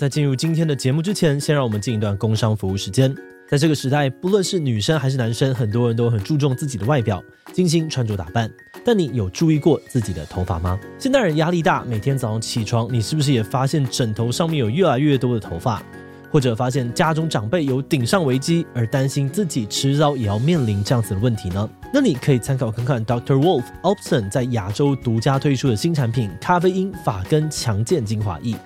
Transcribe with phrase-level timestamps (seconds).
[0.00, 3.14] 在进入今天的节目之前，先让我们进一段工商服务时间。
[3.46, 8.50] 在这个时代，不论是女生还是男生，很多人都很注重自己的外表，精心穿着打扮。
[8.82, 10.80] 但你有注意过自己的头发吗？
[10.98, 15.82] 现代人压力大，每天早上起床，你是不是也发现枕头上面有越来越多的头发？
[16.30, 21.68] 或者发现家中长辈有顶上危机，而担心自己迟早也要面临这样子的问题呢？
[21.92, 23.38] 那你可以参考看看 Dr.
[23.38, 28.56] Wolf Alpson 在亚洲独家推出的新产品——咖啡因发根强健精华液。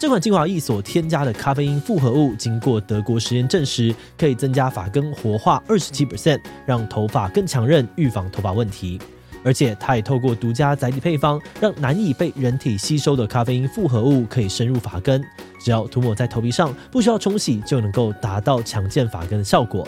[0.00, 8.98] 这款精华液所添加的咖啡因复合物，经过德国实验证实，可以增加发根活化二十七 percent，让头发更强韧，预防头发问题。
[9.44, 15.22] 而且它也透过独家载体配方，让难以被人体吸收的咖啡因复合物可以深入发根，
[15.62, 19.86] 只要涂抹在头皮上，不需要冲洗，就能够达到强健发根的效果。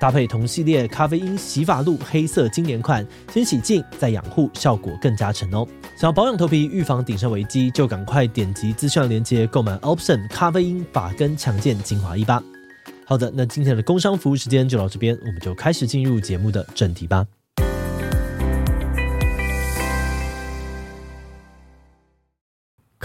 [0.00, 5.66] 搭配同系列咖啡因洗发露黑色经典款，先洗净再养护，效果更加沉哦。
[5.94, 12.42] 想要保养头皮，预防顶上危机，就赶快点击资讯链接购买 Option 咖啡因发根强健精华液吧。
[13.04, 17.26] 好的，那今天的工商服务时间就到这边，我们就开始进入节目的正题吧。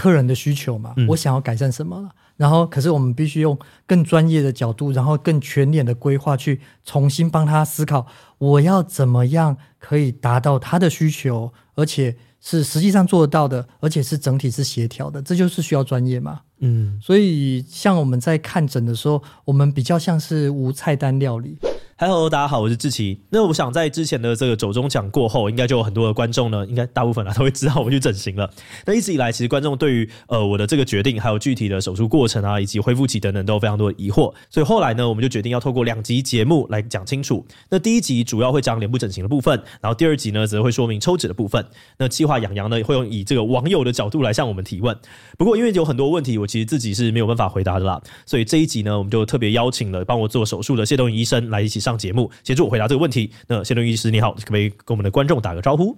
[0.06, 1.96] 客人的需求嘛，我想要改善什么？
[2.00, 16.42] 嗯然后，可是我们必须用更专业的角度，然后更全脸的规划去重新帮他思考，我要怎么样可以达到他的需求，而且是实际上做得到的，而且是整体是协调的，这就是需要专业嘛。
[16.58, 21.56] 嗯，所以像我们在看诊的时候，我们比较像是无菜单料理。
[21.98, 23.18] 嗨，Hello，大家好，我是志奇。
[23.30, 28.50] 那我想在之前的这个走中奖过后，应该就有很多的观众呢，应该大部分啊都会知道我去整形了。
[28.84, 34.30] 那一直以来，其实观众对于呃我的这个决定，还有具体的手术过程啊，以及恢复期等等，都有非常多的疑惑。
[34.50, 37.46] 所以后来呢，我们就决定要透过两集节目来讲清楚。
[37.70, 41.64] 那第一集主要会讲脸部整形的部分，然后第二集呢则会说明抽脂的部分。
[41.96, 44.94] 那计划养羊呢会用以这个网友的角度来向我们提问。
[45.38, 53.30] 不过因为有很多问题，我其实自己是没有办法回答的啦，所以这一集呢，我们就特别邀请了帮我做手术的谢东医生来一起上节目，协助我回答这个问题。
[53.46, 55.96] 那谢东颐医师你好，可不可以跟我们的观众打个招呼？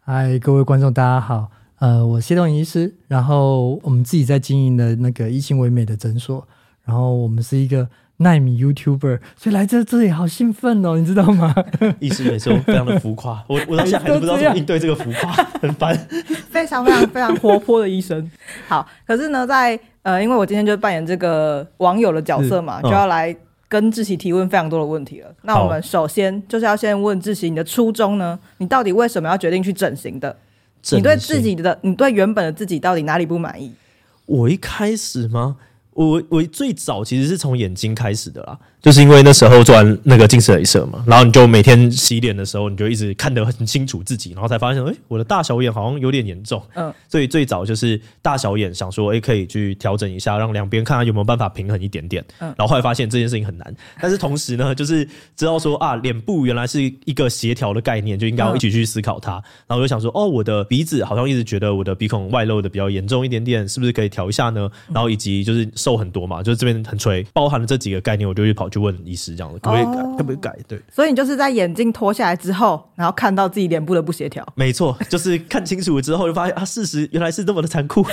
[0.00, 6.46] 嗨，各位观众大家好，呃，我谢东颐医师，然后我们自己在经营的那个医心唯美的诊所，
[6.84, 11.54] 然后我们是一个奈米 YouTuber，所以来这这里好兴奋哦，你知道吗？
[12.00, 15.96] 医师每次都非常的浮夸，我我到现在还是不知道怎么应对这个浮夸，很烦。
[16.50, 18.30] 非常非常非常活泼的医生。
[18.68, 23.34] 好，可是呢，在呃，因为我今天就扮演这个网友的角色嘛，嗯、就要来。
[23.70, 25.32] 跟志奇提问非常多的问题了。
[25.42, 28.36] 那我们首先就是要先问志奇，你的初衷呢？
[28.58, 30.36] 你到底为什么要决定去整形的？
[30.82, 30.98] 形。
[30.98, 33.72] 你对自己的，你对原本的自己到底哪里不满意？
[34.26, 35.56] 我一开始吗？
[35.92, 38.58] 我我最早其实是从眼睛开始的啦。
[38.82, 46.62] 就是因为那时候做完那个近视雷射嘛，然后你就每天洗脸的时候，你就一直看得很清楚自己，然后才发现，哎，我的大小眼好像有点严重。
[46.74, 52.24] 嗯，所以最早就是大小眼，想说，哎，可以去调整一下，让两边看看有没有办法平衡一点点。
[52.38, 59.32] 嗯，然后后来发现这件事情很难， 但是同时呢，就是知道说啊，脸部原来是一个协调的概念，就应该要一起去思考它。
[59.66, 64.70] 然后我就想说，哦，我的鼻子好像一直觉得我的鼻孔外露的比较严重一点点，是不是可以调一下呢？
[64.94, 68.69] 然后以及就是瘦很多嘛，就是这边很垂，包含了这几个概念，我就去跑。
[68.70, 70.02] 就问医师这样子，可不可以改？
[70.16, 70.56] 可不可以改？
[70.68, 74.46] 对，所以你就是在眼镜脱下来之后，然后看到自己脸部的不协调。
[74.54, 78.06] 没错，就是看清楚了之后，就发现啊，事实原来是这么的残酷。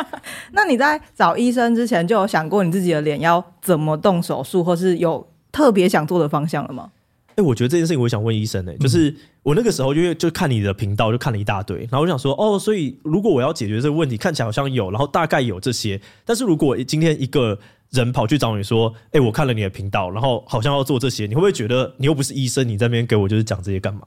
[0.52, 6.90] 那你在找医生之前，就有想过你自己的脸要怎么动手术，或是有特别想做的方向了吗？
[7.32, 17.58] 哎、欸，我觉得这件事情，我想问医生呢、欸，就是我那个时候因为就看你的频道，就看了一大堆，然后我想说，哦，所以如果我要解决这个问题，看起来好像有，然后大概有这些，但是如果今天一个。
[17.92, 24.00] 人跑去找你说：“哎、欸，我看了你的频道，然后好像要做这些，你会不会觉得你又不是医生，你在那边给我就是讲这些干嘛？”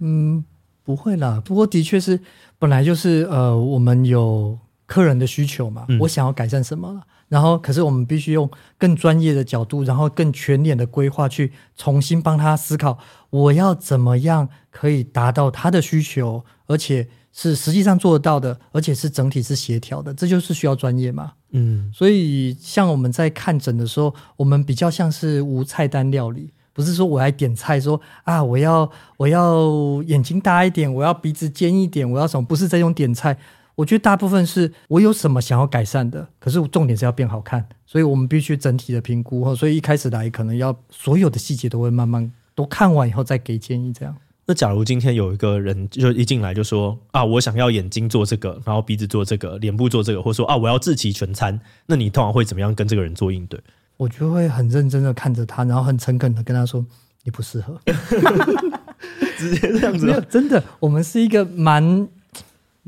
[0.00, 0.44] 嗯，
[0.84, 1.40] 不会啦。
[1.42, 2.20] 不过的确是，
[2.58, 12.98] 本来就是呃，我们有客人的需求嘛，嗯、我想要改善什么，然后可是我们必须用更专业的角度，然后更全脸的规划去重新帮他思考，
[13.30, 21.32] 我要怎么样可以达到他的需求，而且是实际上做得到的，而且是整体是协调的，这就是需要专业嘛。
[21.50, 32.46] 嗯，所以像我们在看诊的时候，我们比较像是无菜单料理，不是说我来点菜说啊，我要我要眼睛大一点，我要鼻子尖一点，我要什么？
[32.46, 33.38] 不是这种点菜。
[33.78, 39.54] 我觉得大部分是我有什么想要改善的，可是重点是要变好看，所以我们必须整体的评估。
[39.54, 44.12] 所以一开始来可能要所有的细节都会慢慢都看完以后再给建议，这样。
[44.46, 53.60] 那假如今天有一个人就一进来就说啊，我想要眼睛做这个，然后鼻子做这个，脸部做这个，或者说啊，我要志祺全餐，那你通常会怎么样跟这个人做应对？
[53.96, 56.84] 我就会很认真的看着他，然后很诚恳的跟他说，
[57.22, 57.80] 你不适合，
[59.38, 60.06] 直接这样子。
[60.06, 62.08] 没有，真的，我们是一个蛮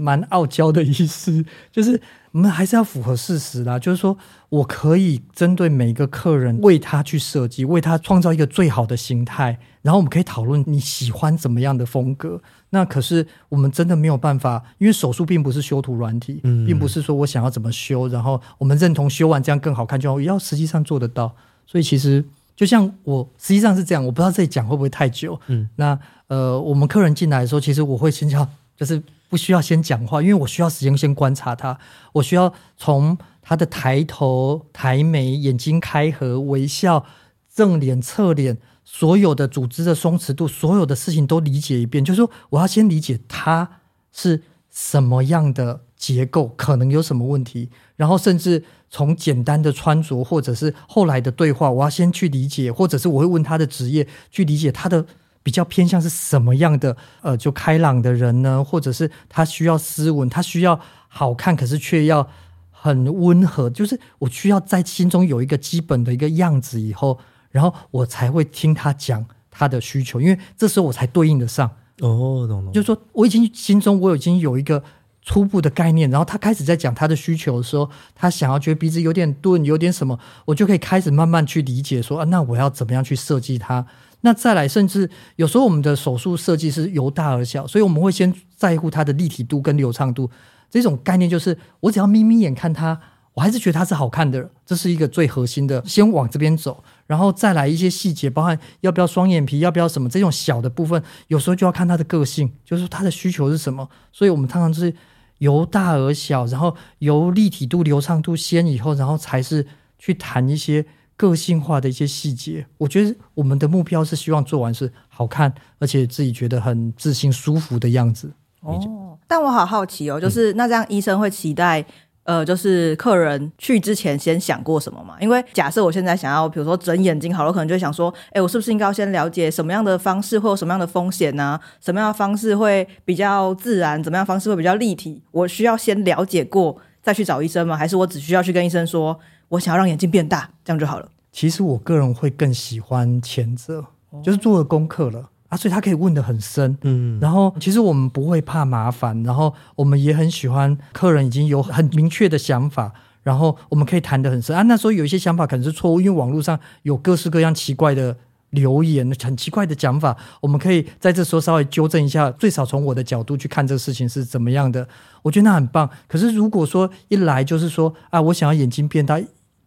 [0.01, 2.01] 蛮傲娇的意思， 就是
[2.33, 3.79] 我们还是要符合事实啦。
[3.79, 4.17] 就是说
[4.49, 12.41] 我可以针对每一个客人为他去设计，为他创造一个最好的形态，然后我们可以讨论你喜欢怎么样的风格。
[12.71, 21.35] 那可是我们真的没有办法，因为手术并不是修图软体，嗯，并不是说我想要怎么修，然后我们认同修完这样更好看就好，要实际上做得到。
[21.67, 22.25] 所以其实
[22.57, 25.39] 就像我实际上是这样，我不知道这里讲会不会太久。
[25.49, 25.99] 嗯，那
[26.29, 31.79] 呃，我们客人进来的时候，其实我会先叫，就是不需要先讲话，因为我需要时间先观察他，
[32.15, 37.07] 我需要从他的抬头、抬眉、眼睛开合、微笑、
[37.55, 38.59] 正脸、侧脸。
[38.93, 43.79] 所有的组织的松弛度，所有的事情都理解一遍，就是说，我要先理解他
[44.11, 55.07] 是什么样的结构，可能有什么问题，然后甚至从简单的穿着，或者是后来的对话，我要先去理解，或者是我会问他的职业，去理解他的
[55.43, 62.29] 比较偏向是什么样的，呃，就开朗的人呢，或者是他需要斯文，他需要好看，可是却要
[62.71, 67.19] 很温和，就是我需要在心中有一个基本的一个样子以后。
[67.51, 71.69] 然后我才会听他讲他的需求，因为这时候我才对应得上。
[71.99, 72.71] 哦，懂了。
[72.71, 74.81] 就是说，我已经心中我已经有一个
[75.21, 83.85] 初步的概念，然后他开始在讲他的需求的时候，他想要觉得鼻子有点钝，有点什么，我就可以开始慢慢去理解说啊，那我要怎么样去设计它？
[84.23, 90.31] 那再来，甚至有时候我们的手术设计是由大而小，所以我们会先在乎它的立体度跟流畅度。
[90.71, 93.01] 这种概念就是，我只要眯眯眼看它。
[93.35, 95.83] 我还是觉得它是好看的，这是一个最核心的。
[95.87, 103.89] 先往这边走，然后再来一些细节，包含要不要双眼皮，要不要什么这种小的部分，有时候就要看他的个性，就是他的需求是什么。
[104.13, 104.93] 所以我们常常是
[105.39, 109.65] 由大而小，然后由立体度、流畅度先以后，然后才是
[109.97, 110.85] 去谈一些
[111.21, 112.65] 个性化的一些细节。
[112.79, 118.33] 我觉得我们的目标是希望做完是好看，而且自己觉得很自信、舒服的样子。
[118.63, 121.85] 哦，但我好好奇哦，就是那这样医生会期待。
[122.25, 125.17] 呃，就是客人去之前先想过什么嘛？
[125.21, 131.59] 因为假设我现在想要，比如说整眼睛好了，我可能就会想说，哎，我是不是应该要先了解什么样的方式会有什么样的风险呢？
[131.81, 134.01] 什么样的方式会比较自然？
[134.01, 135.21] 怎么样方式会比较立体？
[135.33, 137.77] 我需要先了解过再去找医生吗？
[137.77, 139.19] 还是我只需要去跟医生说，
[139.51, 141.09] 我想要让眼睛变大，这样就好了？
[141.31, 143.85] 其实我个人会更喜欢前者，
[144.25, 145.29] 就是做了功课了。
[145.49, 152.93] 啊，所以他可以问得很深，嗯，然后其实我们不会怕麻烦，然后我们也很喜欢客人已经有很明确的想法，
[153.25, 154.63] 然后我们可以谈得很深啊。
[154.63, 158.17] 那时候有一些想法可能是错误，因为网络上有各式各样奇怪的
[158.51, 164.87] 留言，很奇怪的讲法，我们可以在这时候稍微纠正一下，最少从我的角度去看这个事情是怎么样的，
[165.23, 165.91] 我觉得那很棒。
[166.07, 169.21] 可是如果说一来就是说啊，我想要眼睛变大，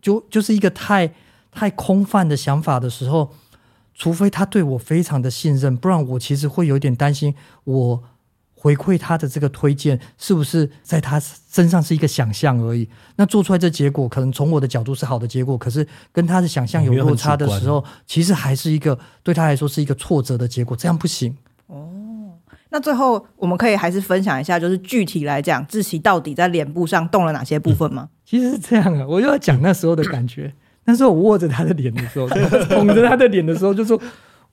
[0.03, 1.15] 就就是一个太
[1.51, 3.33] 太空泛的想法的时候。
[3.95, 8.03] 除非他对我非常的信任，不然我其实会有点担心，我
[8.55, 12.89] 回馈他的这个推荐是不是在他身上是一个想象而已？
[13.17, 21.37] 那做出来这结果，可能从我的角度是好的结果，可是跟他的想象有落差的时候，其实还是一个对他来说是一个挫折的结果，这样不行。
[21.67, 21.87] 哦，
[22.73, 28.09] 那最后我们可以还是分享一下，就是具体来讲，志奇到底在脸部上动了哪些部分吗？
[28.25, 30.51] 其实是这样啊，我就要讲那时候的感觉。
[30.85, 32.27] 那时候我握着他的脸的时候，
[32.75, 34.01] 捧着他的脸的时候，就说：“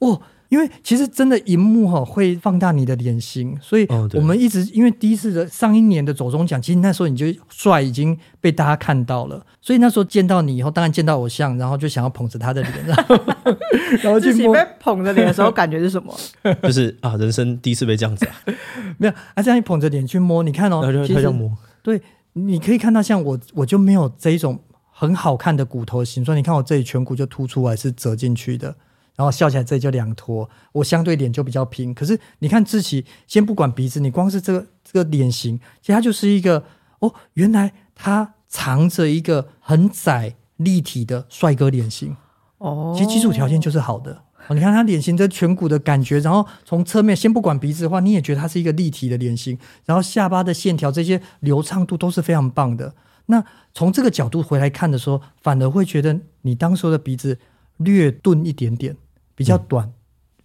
[0.00, 0.20] 哦，
[0.50, 13.16] 因为其实真的荧幕哈会放大你的脸型，所以我们一直因为第一次的上一年的走中奖，其实那时候你就帅已经被大家看到了，所以那时候见到你以后，当然见到偶像，然后就想要捧着他的脸，然后
[14.02, 14.52] 然后去摸。
[14.52, 16.14] 被捧着脸的时候感觉是什么？
[16.64, 18.34] 就是啊，人生第一次被这样子啊，
[18.98, 21.50] 没有啊，这样一捧着脸去摸，你看哦，他就他就摸，
[21.82, 24.58] 对，你可以看到像我，我就没有这一种。”
[24.92, 28.76] 很好看的骨头形状，你看我这里颧骨就凸出来，是折进去的，
[29.20, 31.92] 然后笑起来这里就两坨，我相对脸就比较平。
[31.92, 36.64] 可是你看志奇，先不管鼻子，你光是这个这个脸型，其实它就是一个
[37.00, 42.16] 哦，原来它藏着一个很窄立体的帅哥脸型
[42.56, 42.94] 哦。
[42.96, 52.94] 其实基础条件就是好的，哦、你看他脸型的颧骨的感觉，然后从侧面先不管鼻子的话，你也觉得他是一个立体的脸型，然后下巴的线条这些流畅度都是非常棒的。
[53.26, 57.38] 那从这个角度回来看的时候，反而会觉得你当时的鼻子
[57.76, 58.96] 略钝一点点，
[59.40, 59.92] 比较短，嗯、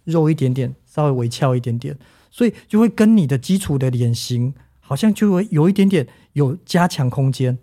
[0.04, 1.94] 肉一点点，稍微微翘一点点，
[2.30, 7.58] 所以就会跟你的基础的脸型好像就会有一点点有加强空间，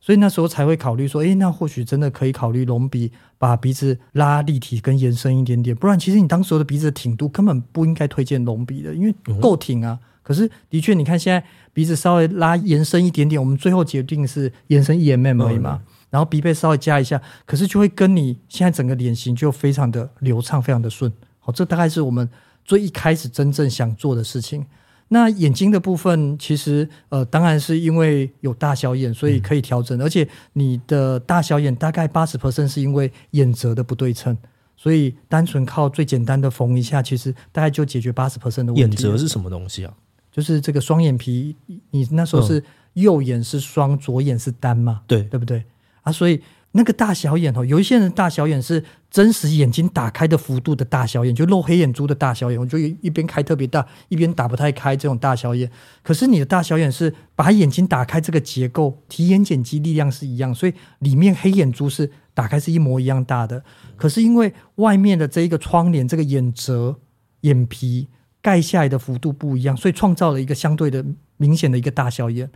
[0.00, 9.96] 所以那时候才会考虑说，诶，那或许真的可以考虑隆鼻，把鼻子拉立体跟延伸一点点，不然其实你当时的鼻子的挺度根本不应该推荐隆鼻的，因为够挺啊。
[10.02, 10.08] 嗯。
[10.24, 15.82] 可是，的确，你看现在鼻子稍微拉延伸一点点，我们最后决定是延伸 E M M 而已嘛。
[16.12, 21.10] 然后鼻背稍微加一下，可是就会跟你现在整个脸型就非常的流畅，非常的顺。
[21.40, 22.28] 好，这大概是我们
[22.66, 24.66] 最一开始真正想做的事情。
[25.08, 29.98] 那眼睛的部分，其实呃，当然是因为有大小眼，所以可以调整。
[29.98, 34.36] 嗯、而且你的大小眼大概八十 percent 是因为眼褶的不对称，
[34.76, 38.80] 所以单纯靠最简单的缝一下，其实大概就解决八十 percent 的问题。
[38.80, 39.94] 眼褶是什么东西啊？
[40.30, 41.56] 就是这个双眼皮，
[41.90, 42.62] 你那时候是
[42.94, 45.02] 右眼是双，嗯、左眼是单嘛？
[45.06, 45.62] 对，对不对？
[46.02, 46.42] 啊，所以。
[46.74, 55.70] 那个大小眼哦，有一些人大小眼是真实眼睛打开的幅度的大小眼，就露黑眼珠的大小眼，我就一边开特别大，一边打不太开这种大小眼。
[56.02, 63.62] 可是你的大小眼是把眼睛打开这个结构，提眼睑肌力量是一样，所以里面黑眼珠是打开是一模一样大的。
[63.94, 66.98] 可是因为外面的这一个窗帘，这个眼褶、
[67.42, 68.08] 眼皮
[68.40, 71.04] 盖下来的幅度不一样，所以创造了一个相对的
[71.36, 72.50] 明显的一个大小眼。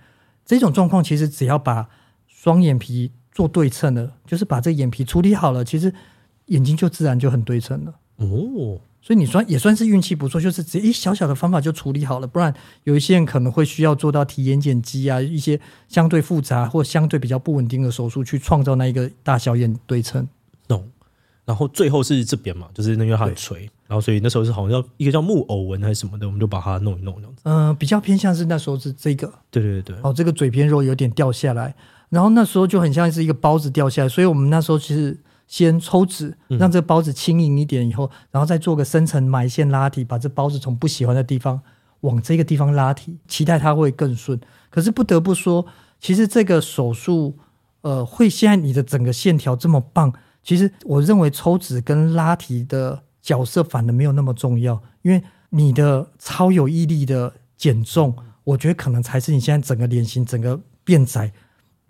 [0.47, 1.91] 这种状况其实只要把
[2.27, 3.13] 双眼皮。
[3.37, 5.93] 做对称的，就是把这眼皮处理好了，其实
[6.47, 7.95] 眼睛就自然就很对称了。
[8.17, 12.27] 哦，所以你算也算是运气不错，就是只一小小的方法就处理好了。
[12.27, 20.27] 不然有一些人可能会需要做到提眼睑肌啊，一些相对复杂或相对比较不稳定的手术，去创造那一个大小眼对称。
[20.67, 20.89] 懂。
[21.45, 27.43] 然后最后是这边嘛，就是那因为它很垂，然后所以那时候是好像叫一个叫木偶纹还是什么的，我们就把它弄一弄这样子。
[27.45, 29.31] 嗯、呃，比较偏向是那时候是这个。
[29.51, 29.97] 对对对。
[30.03, 31.75] 哦，这个嘴边肉有点掉下来。
[32.09, 41.61] 然后那时候就很像是一个包子掉下来，所以我们那时候其实先抽脂，让这个包子轻盈一点，以后，嗯、然后再做个深层埋线拉提，把这包子从不喜欢的地方
[42.01, 44.41] 往这个地方拉提，期待它会更顺。
[44.71, 45.67] 可是不得不说，
[46.01, 47.37] 其实这个手术，
[47.81, 61.33] 呃，会现在你的整个线条这么棒，其实我认为抽脂跟拉提的角色反而没有那么重要，因为你的超有毅力的减重，我觉得可能才是你现在整个脸型整个变窄。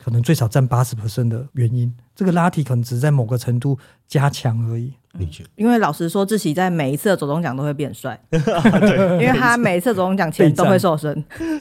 [0.07, 4.93] 可能最少占八十 percent 的原因，这个拉提可能只是在某个程度加强而已。
[5.19, 11.13] 嗯、因为老实说，志祺在每一次的走中奖都会变帅， 对因为他每一次走中奖前都会瘦身。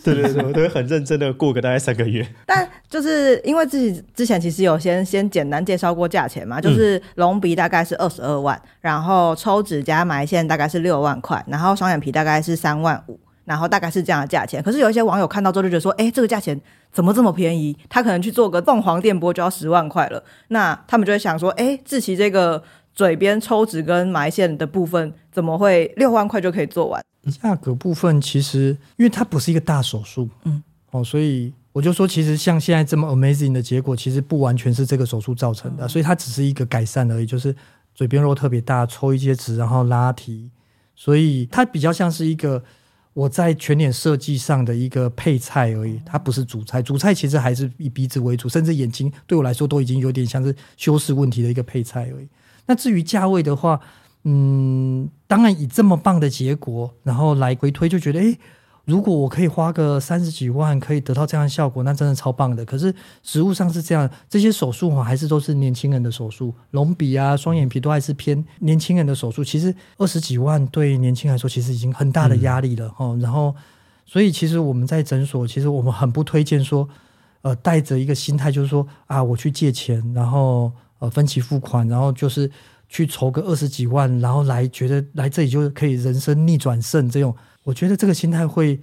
[0.03, 2.23] 对对对，我都会很认真的过个大概三个月。
[2.45, 13.19] 但就是因为自己之前其实有先先简单介绍过价钱嘛，就是隆鼻大概是二十二万，然后抽脂加埋线大概是六万块，然后双眼皮大概是三万五。
[13.45, 16.59] 然后大概是这样的价钱，可是有一些网友看到之后就觉得说，哎，这个价钱
[16.91, 17.77] 怎么这么便宜？
[17.87, 20.23] 他可能去做个凤凰电波就要十万块了。
[20.47, 22.63] 那他们就会想说，哎，志奇这个
[22.95, 27.03] 嘴边抽脂跟埋线的部分怎么会六万块就可以做完？
[27.39, 37.55] 价格部分其实因为它不是一个大手术，嗯，哦，所以我就说，其实像现在这么 amazing 的结果，其实不完全是这个手术造成的，所以它只是一个改善而已，就是
[37.93, 40.49] 嘴边肉特别大，抽一些脂，然后拉提，
[40.95, 42.63] 所以它比较像是一个。
[43.15, 46.81] 我在全脸设计上的一个配菜而已，它不是主菜。
[46.81, 52.27] 主菜其实还是以鼻子为主，甚至眼睛对我来说都已经有点像是修饰问题的一个配菜而已。
[52.65, 53.79] 那至于价位的话，
[54.25, 58.37] 嗯，当然以这么棒的结果，然后来回推就觉得，诶。
[58.85, 62.63] 如果我可以花个三十几万，可以得到这样的效果，那真的超棒的。
[62.63, 69.43] 可是实务上是这样，这些手术哈还是都是年轻人的手术，隆鼻啊、双眼皮都还是偏年轻人的手术。
[69.43, 73.17] 其实二十几万对年轻人来说，其实已经很大的压力了哈。
[73.19, 73.55] 然后，
[74.05, 76.87] 所以其实我们在诊所，其实我们很不推荐说，
[77.41, 82.51] 呃，带着一个心态，就是说啊，我去借钱，然后呃分期付款，然后就是
[82.87, 87.35] 去筹个二十几万，然后来觉得来这里就可以人生逆转胜这种。
[87.65, 88.79] 我觉得这个心态会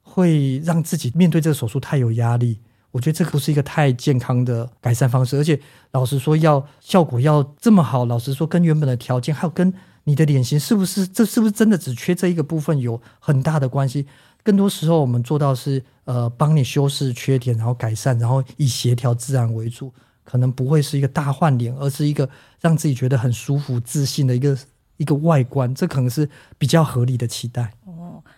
[0.00, 2.60] 会让自己面对这个手术太有压力。
[2.92, 9.70] 我觉得这不是一个太健康的改善方式，而且老实说，要效果要这么好，老实说，跟原本的条件还有跟
[10.04, 14.06] 你的脸型是不是这是不是真的只缺这一个部分有很大的关系。
[14.42, 19.92] 更多时候，我们做到是呃帮你修饰缺点，然后改善，然后以协调自然为主，
[20.24, 22.26] 可能不会是一个大换脸，而是一个
[22.60, 24.56] 让自己觉得很舒服、自信的一个
[24.96, 25.74] 一个外观。
[25.74, 27.74] 这可能是比较合理的期待。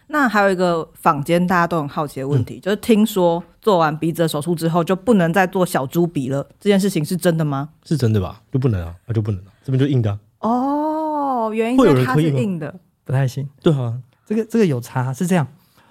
[0.08, 7.68] 那还有一个坊间大家都很好奇的问题，嗯、就是听说做完鼻子的手术之后就不能再做小猪鼻了，这件事情是真的吗？
[7.84, 8.42] 是真的吧？
[8.50, 10.18] 就不能啊，那就不能了，这边就硬的、啊。
[10.40, 12.74] 哦，原因是它是硬的，
[13.04, 13.48] 不太行。
[13.62, 15.46] 对啊，这个这个有差，是这样。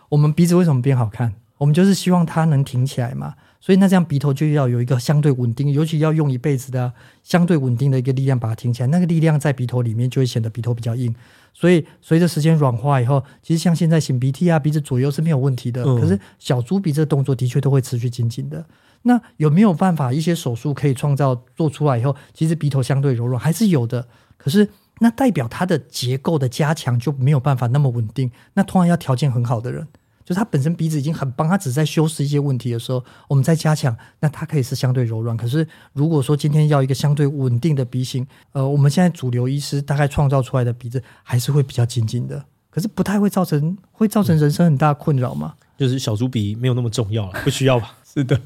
[0.10, 1.34] 我们鼻子为什么变好看？
[1.58, 3.34] 我们就是希望它能挺起来嘛。
[3.60, 8.88] 所以那这样鼻头就要有一个相对稳定，尤其要用一辈子的相对稳定的一个力量把它挺起来。
[8.88, 11.14] 那个力量在鼻头里面就会显得鼻头比较硬。
[11.54, 15.84] 所以随着时间软化以后，其实像现在擤鼻涕啊，鼻子左右是没有问题的。
[15.84, 18.64] 嗯、可是小猪鼻这个动作的确都会持续紧紧的。
[19.02, 24.08] 那有没有办法一些手术可以创造做出来以后，其实鼻头相对柔软还是有的。
[24.38, 28.32] 可是那代表它的结构的加强就没有办法那么稳定。
[28.54, 29.88] 那通常要条件很好的人。
[30.27, 35.38] 就是他本身鼻子已经很棒，他只在修饰一些问题的时候，我们再加强，那它可以是相对柔软。
[35.38, 42.43] 可是如果说今天要一个相对稳定的鼻型，呃，我们现在主流医师大概创造出来的鼻子还是会比较紧紧的。
[42.69, 45.53] 可是不太会造成会造成人生很大困扰吗？
[45.77, 47.96] 就是小猪鼻没有那么重要了，不需要吧？
[48.03, 48.38] 是的。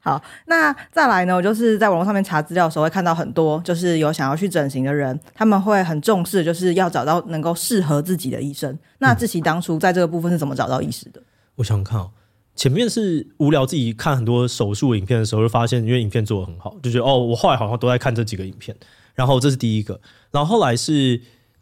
[0.00, 1.34] 好，那再来呢？
[1.34, 8.78] 我就是在网络上面查资料的时候，会看到很多就是有想要去整形的人，他们会很重视，就是要找到能够适合自己的医生。
[8.98, 11.20] 那志祺当初在这个部分是怎么找到医师的？
[11.56, 12.10] 我想想看哦，
[12.54, 18.74] 前面是无聊自己看很多手术影片的时候，就发现因为影片做的很好，就觉得哦，我后来好像都在看这几个影片。
[19.14, 20.00] 然后这是第一个，
[20.30, 21.20] 然后后来是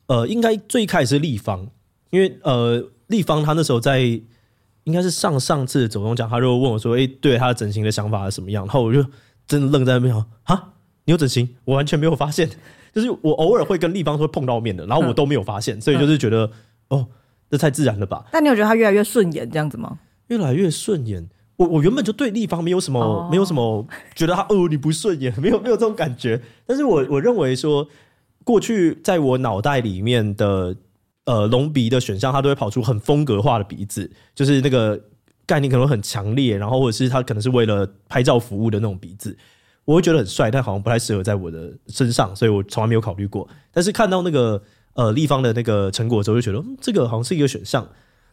[0.09, 1.67] 呃，应该最开始是立方，
[2.11, 4.21] 因为呃，立方他那时候在。
[4.87, 9.05] 应该是上上次走钟奖，他就问我说：“哎、欸，对他的整形的想法是什么样？”然后我就
[9.45, 10.15] 真的愣在那边，
[10.45, 10.73] 啊，
[11.05, 11.57] 你有整形？
[11.65, 12.49] 我完全没有发现。
[12.95, 16.47] 就是我偶尔会跟立方说碰到面的，然后我都没有发现，嗯、所以就是觉得、
[16.91, 17.07] 嗯、哦，
[17.51, 18.25] 这太自然了吧？
[18.31, 19.99] 但你有觉得他越来越顺眼这样子吗？
[20.29, 21.29] 越来越顺眼。
[21.57, 26.41] 我我原本就对立方没有什么，哦、没有什么觉得他哦你不顺眼，没有没有这种感觉。
[26.65, 27.89] 但是我我认为说，
[28.45, 30.77] 过去在我脑袋里面的。
[31.27, 34.99] 呃，隆鼻的选项，它都会跑出很风格化的鼻子，就是那个
[35.45, 39.37] 概念可能很强烈，然后或者是它可能是为了拍照服务的那种鼻子，
[39.85, 43.49] 我会觉得很帅，但好像不太适合在我的身上，所以我从来没有考虑过。
[43.73, 44.63] 但是看到那个
[44.95, 47.87] 呃立方的那个成果之后，就觉得嗯，这个好像是一个选项。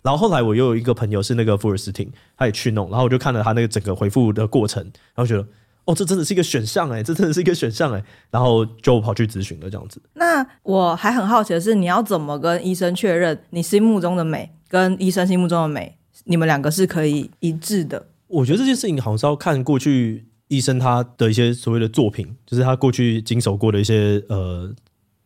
[0.04, 5.44] 然后后来我又有一个朋友是那个福尔斯汀，他也去弄，然后我就看了他那个整个回复的过程，然后觉得。
[5.86, 10.02] 哦，这真的是一个选项哎，这真的是一个选项哎，然后就跑去咨询了这样子。
[10.13, 18.08] 那我还很好奇的是，你要怎么跟医生确认你心目中的美跟医生心目中的美，你们两个是可以一致的？
[18.28, 24.74] 我觉得这件事情好像是要看过去医生他的一些所谓的作品，就是他过去经手过的一些呃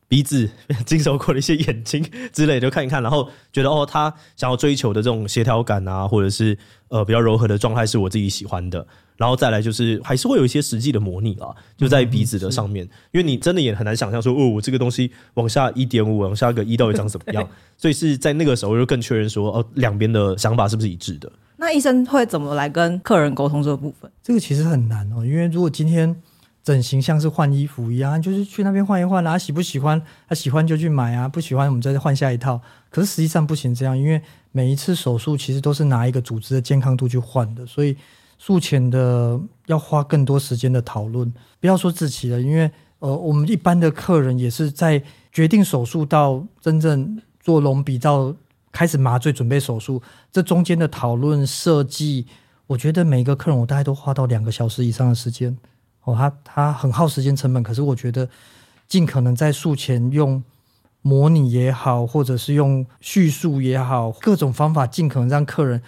[0.08, 0.50] 鼻子，
[0.86, 6.58] 经手过的一些眼睛之类，就看一看，然后觉得哦，他想要追求的这种协调感啊，或者是
[6.90, 8.86] 呃比较柔和的状态是我自己喜欢的。
[9.18, 17.50] 然后再来就是还是会有一些实际的模拟啊，就在鼻子的上面，嗯、因为你真的也很难想象说，哦，我这个东西往下一点五，往下个一到底长什么样？
[17.78, 21.32] 所以是在那个时候就更确认说，哦，两边的想法是不是一致的？
[21.58, 24.10] 那医生会怎么来跟客人沟通这个部分？
[24.22, 26.16] 这个其实很难哦，因为如果今天
[26.68, 30.01] 整形像是换衣服一样，就是去那边换一换啊，喜不喜欢？
[30.27, 32.60] 他喜欢就去买啊，不喜欢我们再换下一套。
[32.90, 37.96] 可是实际上不行这样，因为每一次手术其实都是拿一个组织的健康度去换的，所以。
[38.40, 45.01] 术前的要花更多时间的讨论，不要说自己了，因为呃，我们一般的客人也是在
[45.32, 48.32] 决定手术到真正做隆鼻到
[48.72, 50.00] 开始麻醉准备手术，
[50.32, 52.27] 这中间的讨论设计，
[52.68, 55.58] 我觉得每个客人我大概都花到两个小时以上的时间
[56.07, 58.27] 哦，他他很耗时间成本，可是我觉得
[58.87, 60.43] 尽可能在术前用
[61.01, 65.81] 模拟也好，或者是用叙述也好，各种方法尽可能让客人。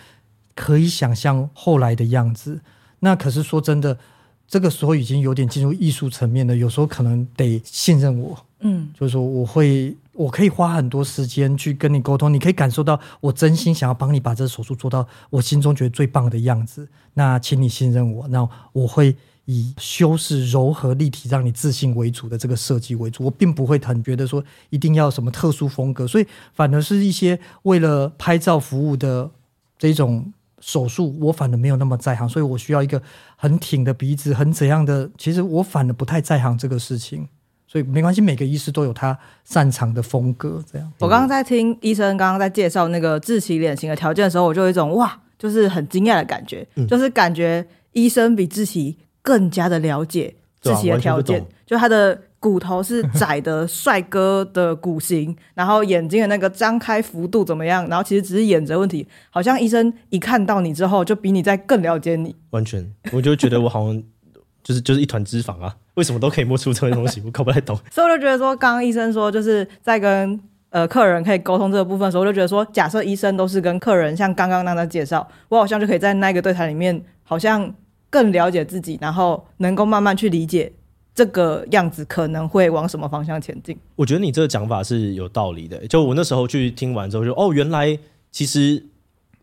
[0.56, 2.60] 可以想象后来的样子，
[3.00, 3.98] 那可是说真的，
[4.46, 6.54] 这个时候已经有点进入艺术层面了。
[6.54, 16.90] 有时候可能得信任我，嗯，就是说我会，我可以花很多时间去跟你沟通，你可以感受到我真心想要帮你把这个手术做到我心中觉得最棒的样子。
[17.14, 19.16] 那请你信任我，那我会
[19.52, 23.24] 以修饰、柔和、立体，让你自信为主的这个设计为主。
[23.24, 29.32] 我并不会很觉得说一定要什么特殊风格，所以反而是一些为了拍照服务的
[29.78, 30.32] 这种。
[30.62, 33.02] 手术我反而没有那么在行，所以我需要一个
[33.38, 35.10] 很挺的鼻子，很怎样的？
[35.18, 37.26] 其实我反而不太在行这个事情，
[37.66, 40.62] 所以没关系，每个医师都有他擅长的风格。
[40.70, 52.22] 这样，我刚刚在听医生刚刚在介绍那个志祺脸型的条件的时候，我就有一种哇，就是很惊讶的感觉，嗯、就是感觉医生比志祺更加的了解自己的条件，就他的。
[52.42, 57.86] 骨头是窄的帅哥的骨型， 然后眼睛的那个张开幅度怎么样？
[57.90, 62.34] 然后其实只是眼的问题，好像医生一看到你之后，就比你在更了解你。
[62.52, 64.04] 完全，我就觉得我好像
[64.64, 67.22] 就是就是一团脂肪啊，为什么都可以摸出这些东西？
[67.26, 67.78] 我搞不太懂。
[67.92, 77.70] 所以我就觉得说，刚刚医生说就是在跟呃客人可以沟通这个部分的时候，我就觉得说，假设医生都是跟客人像刚刚那样的介绍，我好像就可以在那个对谈里面，好像
[78.10, 80.72] 更了解自己，然后能够慢慢去理解。
[81.16, 83.78] 这个样子可能会往什么方向前进？
[83.98, 85.86] 我觉得你这个讲法是有道理的。
[85.88, 88.00] 就我那时候去听完之后就，哦，原来
[88.32, 88.86] 其实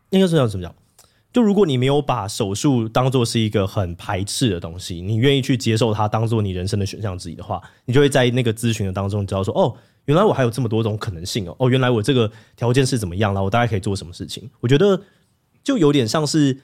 [0.08, 0.74] 应该是要怎么讲？
[1.34, 9.76] 就如果你没有把手术当做是一个很排斥的东西，你愿意去接受它当做你人生的选项之一的话，你就会在那个咨询的当中知道说，哦，
[10.06, 14.48] 原来我还有这么多种可能性哦，哦，原来我这个条件是怎么样了，我大概可以做什么事情？
[14.60, 15.02] 我觉得
[15.62, 16.58] 就有点像是。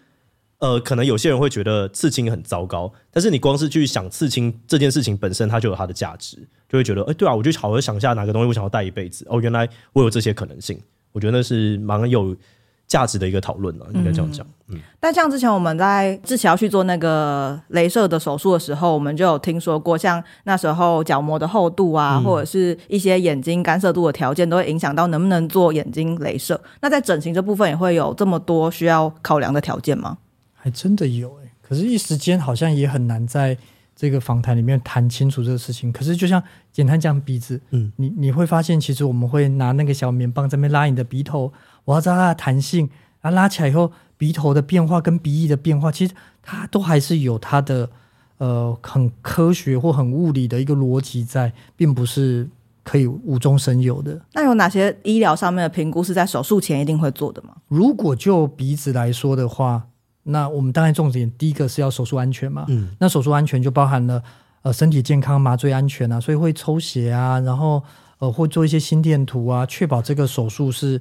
[0.62, 6.36] 呃，可能有些人会觉得刺青很糟糕，但是你光是去想刺青这件事情本身，它就有它的价值，
[6.68, 9.26] 就会觉得，哎、欸，对啊，我就好好想一下哪个东西我想要带一辈子。
[9.28, 12.36] 哦，原来我有这些可能性，我觉得那是蛮有
[12.86, 14.46] 价值的一个讨论了，应该这样讲。
[14.68, 26.60] 嗯，但像之前我们在志祺要去做那个镭射的手术的时候，我们就有听说过，像那时候角膜的厚度啊，嗯、或者是一些眼睛干涉度的条件，都会影响到能不能做眼睛镭射。
[26.82, 30.18] 那在整形这部分也会有这么多需要考量的条件吗？
[30.62, 33.58] 还真的有哎、欸，可是，一时间好像也很难在
[33.96, 35.90] 这个访谈里面谈清楚这个事情。
[35.90, 41.52] 可是，就像简单讲鼻子，嗯，你你会发现，其实我们会拿那个小棉棒在那边拉你的鼻头。
[41.84, 42.88] 我要知道它的弹性，
[43.22, 47.90] 啊，拉起来以后鼻头的变化跟鼻翼的变化，其实它都还是有它的
[48.38, 52.48] 呃很科学或很物理的一个逻辑在，并不是
[52.84, 54.20] 可以无中生有的。
[54.34, 57.56] 那有哪些医疗上面的评估是在手术前一定会做的吗？
[57.66, 59.88] 如果就鼻子来说的话，
[60.24, 62.64] 那我们当然重点第一个是要手术安全嘛。
[62.68, 64.22] 嗯，那手术安全就包含了
[64.62, 67.82] 呃身体健康、麻醉安全啊，所以会抽血啊，然后
[68.18, 71.00] 呃会做一些心电图啊，确保这个手术是。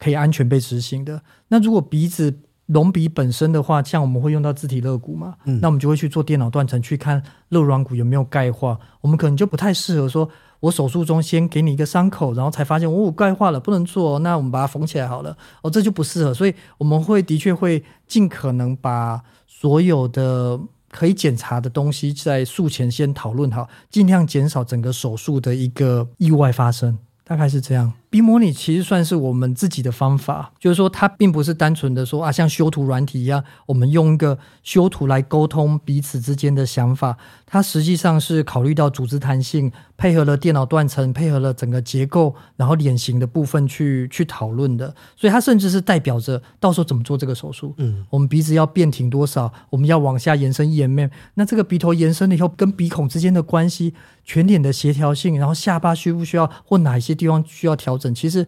[0.00, 1.20] 可以安全被执行的。
[1.48, 2.32] 那如果鼻子
[2.66, 8.78] 隆鼻本身的话，像我们会用到自体肋骨嘛，嗯，那我们就会去做电脑断层，去看肋软骨有没有钙化。
[9.00, 15.36] 我们可能就不太适合说，我手术中先给你一个伤口，然后才发现哦钙化了，不能做，那我们把它缝起来好了。
[15.62, 16.34] 哦，这就不适合。
[16.34, 20.58] 所以我们会的确会尽可能把所有的
[20.90, 26.98] 可以检查的东西在术前先讨论好，尽量减少整个手术的一个意外发生。
[27.24, 27.92] 大概是这样。
[28.10, 37.16] 鼻模拟其实算是我们自己的方法，就是说它并不是单纯的说啊，像修图软体一样，我们用一个修图来沟通彼此之间的想法。
[37.50, 44.94] 它实际上是考虑到组织弹性，配合了电脑断层，配合了整个结构，然后脸型的部分去去讨论的。
[45.16, 47.74] 所以它甚至是代表着到时候怎么做这个手术。
[47.78, 49.52] 嗯，我们鼻子要变挺多少？
[49.70, 51.10] 我们要往下延伸一 mm。
[51.34, 53.94] 那这个鼻头延伸了以后，跟鼻孔之间的关系，
[54.24, 58.14] 全脸的协调性，然后下巴需不需要，或哪一些地方需要调整？
[58.14, 58.46] 其实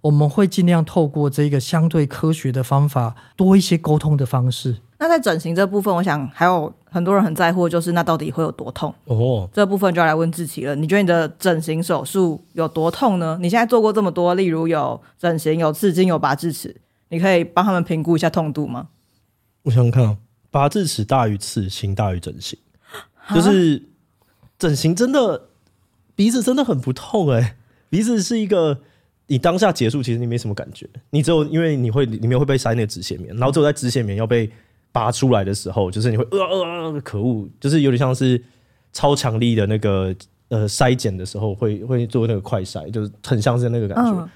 [0.00, 4.78] 我们会尽量透过这个相对科学的方法，多一些沟通的方式。
[4.98, 8.94] 那在整形这部分，我想还有很多人很在乎，就是那到底会有多痛？
[9.06, 10.76] 哦，这部分就要来问志奇了。
[10.76, 13.36] 你觉得你的整形手术有多痛呢？
[13.40, 18.88] 你现在做过这么多，例如有整形、有刺青、有拔智齿，你可以帮他们评估一下痛度吗？
[19.64, 20.16] 我想想看啊，
[20.52, 22.56] 拔智齿大于刺青大于整形，
[23.34, 23.88] 就是
[24.56, 25.48] 整形真的
[26.14, 27.56] 鼻子真的很不痛哎、欸，
[27.88, 28.80] 鼻子是一个。
[29.26, 34.50] 你当下结束，其实你没什么感觉，你只有因为你会里面会被塞那个止血棉，然后只有在止血棉要被
[34.90, 38.42] 拔出来的时候，就是你会呃呃呃，可恶，就是有点像是
[38.92, 40.14] 超强力的那个
[40.48, 44.20] 呃筛检的时候会会做那个快筛，就是很像是那个感觉。
[44.20, 44.28] 嗯、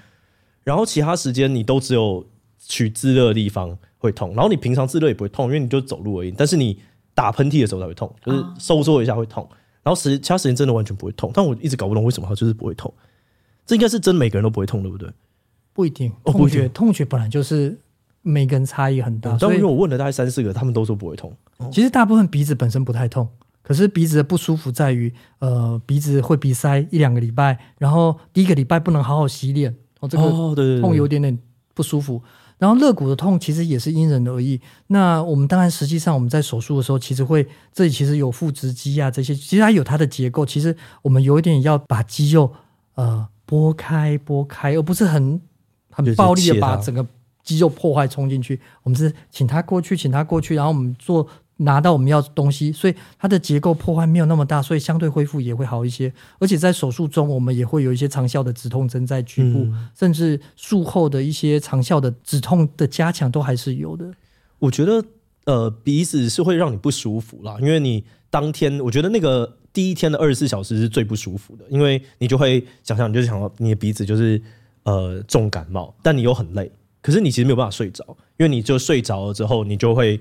[0.63, 2.25] 然后其他时间你都只有
[2.59, 6.31] 取自热的地方会痛，然后你平常自热也不会痛，因为你就走路而已。
[6.31, 6.79] 但是你
[7.13, 9.47] 打喷嚏的时候才会痛，就是收缩一下会痛，
[9.83, 11.29] 然后时其他时间真的完全不会痛。
[11.33, 12.91] 但我一直搞不懂为什么它就是不会痛。
[13.67, 15.07] 这应该是真，每个人都不会痛，对不对？
[15.73, 17.79] 不一定，痛觉、哦、痛觉本来就是
[18.23, 19.37] 每个人差异很大。
[19.39, 21.31] 但因为我问了大概三四个，他们都说不会痛。
[21.71, 23.29] 其实大部分鼻子本身不太痛，
[23.61, 30.31] 可是鼻子的不舒服在于，呃，鼻子会鼻塞一两个礼拜，然后第一个礼拜不能好好洗脸，哦，这个
[30.81, 31.37] 痛有点点
[31.75, 32.23] 不舒服。
[32.57, 34.59] 然后肋骨的痛其实也是因人而异。
[34.87, 40.43] 那我们当然实际上我们在手术的时候，其实会这里其实有腹直肌啊这些，其实它有它的结构。
[40.43, 42.51] 其实我们有一点要把肌肉，
[42.95, 43.27] 呃。
[43.47, 45.41] 拨开，拨开，而不是很
[45.89, 47.03] 很暴力的把整个
[47.43, 48.59] 肌肉破坏冲进去。
[48.83, 51.27] 我们是请他过去，请他过去，然后我们做
[51.59, 56.13] 拿到我们要的东西，所以它的结构破坏没有那么大，所以相对恢复也会好一些。
[56.39, 64.13] 而且在手术中，我们也会有一些长效的止痛针在局部，嗯、甚至术后的一些长效的止痛的加强都还是有的。
[64.59, 65.03] 我觉得，
[65.45, 69.57] 呃，鼻子是会让你不舒服啦，因为你当天，我觉得那个。
[69.73, 74.41] 第一天的二十四小时是最不舒服的，因为你就会想象，你就想到你的鼻子就是
[74.85, 78.03] 呃重感冒，但你又很累，可是你其实没有办法睡着，
[78.37, 80.19] 因为你就睡着了之后，你就会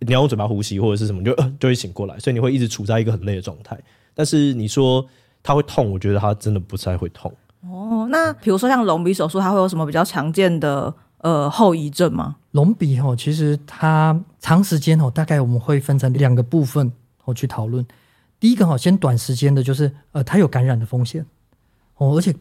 [0.00, 3.78] 你要用嘴巴呼吸或者是什么，就呃就会醒过来，所以你会一直处在一个很累的状态。
[4.12, 5.02] 但是你说
[5.42, 7.32] 它会痛，我觉得它真的不太会痛。
[7.62, 10.92] 哦，那比如说像隆鼻手术，它会有什么比较常见的
[11.22, 12.36] 呃后遗症吗？
[12.50, 16.92] 隆鼻哦，其实它长时间哦，大概我们会分成两个部分
[17.28, 17.86] 我去讨论。
[18.40, 21.26] 第一个哈，先短时间的，就是呃，它有感染的风险
[21.96, 22.34] 哦，而且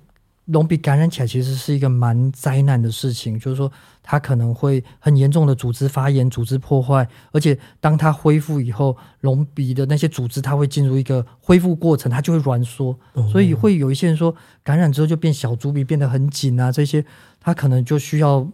[0.45, 3.69] 隆鼻感染起来其实是一个蛮灾难的事情，就是说
[4.02, 12.97] 它可能会很严重的组织发炎、组织破坏，而且当它恢复以后，隆鼻的那些组织它会进入一个恢复过程，它就会挛缩，
[13.32, 17.04] 所以会有一些人说感染之后就变小猪鼻，变得很紧啊，这些
[17.41, 18.47] 它可能就需要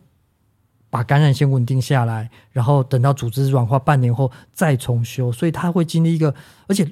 [0.94, 6.32] 把感染先稳定下来，然后等到组织软化半年后再重修，所以它会经历一个，
[6.68, 6.88] 而且。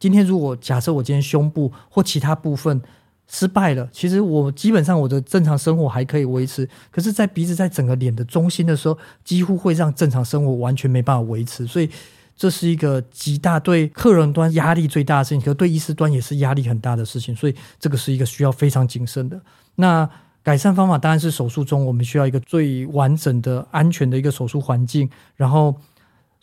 [0.00, 2.82] 今天如果假设我今天胸部或其他部分
[3.26, 11.88] 失败了，其实我基本上我的正常生活还可以维持，可是，在鼻子在整个脸的中心的时候，几乎会让正常生活完全没办法维持，所以
[12.36, 19.40] 这是一个极大对客人端压力最大的事情，可对医师端也是压力很大的事情，所以这个是一个需要非常谨慎的。
[19.76, 20.06] 那
[20.44, 25.74] 改善方法当然是手术中我们需要一个最完整的、安全的一个手术环境，然后。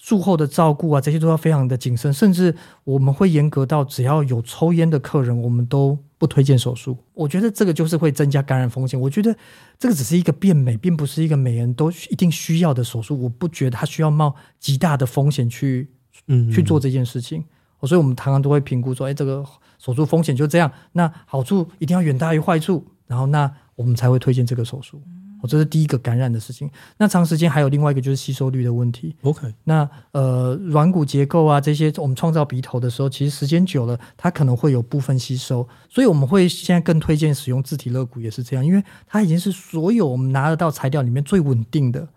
[0.03, 6.97] 术后的照顾啊，这些都要非常的谨慎，甚至我们会严格到只要有抽烟的客人，我们都不推荐手术。
[7.13, 8.99] 我觉得这个就是会增加感染风险。
[8.99, 9.37] 我觉得
[9.77, 13.21] 这个只是一个变美，并不是一个每人都一定需要的手术。
[13.21, 15.87] 我不觉得他需要冒极大的风险去
[16.25, 17.45] 嗯去做这件事情。
[17.83, 19.45] 所以我们常常都会评估说，哎，这个
[19.77, 25.01] 手术风险就这样，那好处一定要远大于坏处，然后那我们才会推荐这个手术。
[25.43, 26.69] 哦，这是第一个感染的事情。
[26.99, 29.15] 那长时间还有另外一个就是吸收率的问题。
[29.23, 35.67] OK，那呃软骨结构啊这些，我们创造鼻头的时候，其实时间久了，它可能会有部分吸收。
[35.89, 42.07] 所以我们会现在更推荐使用自体肋骨，也是这样，因为它已经是所有我们拿得到材料里面最稳定的，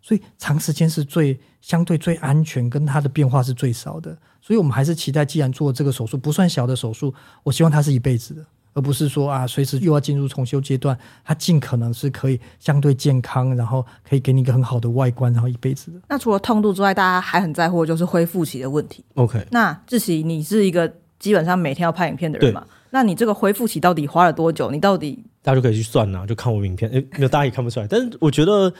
[0.00, 4.16] 所以长时间是最相对最安全，跟它的变化是最少的。
[4.40, 8.42] 所以我们还是期待，既然做这个手术不算小的手术，我希望它是一辈子的。
[8.72, 16.00] 而不是说啊，随时又要进入重修阶段，它尽可能是可以相对健康，然后可以给你一个很好的外观，然后一辈子的。
[16.08, 19.04] 那除了痛度之外，大家还很在乎的就是恢复期的问题。
[19.14, 22.64] OK，那志奇，你是一个基本上每天要拍影片的人嘛？
[22.90, 24.70] 那你这个恢复期到底花了多久？
[24.70, 26.90] 你到底大家就可以去算呐，就看我影片。
[26.90, 27.86] 哎， 没有，大家也看不出来。
[27.88, 28.72] 但是我觉得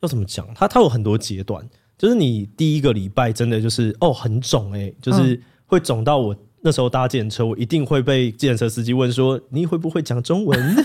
[0.00, 6.36] 要怎么讲，它它有很多阶段，就是你第一个礼拜真的就是哦很肿哎、欸，就是会肿到我。
[6.68, 10.76] 那时候搭电车，我一定会被计程车司机问说：“你会不会讲中文？”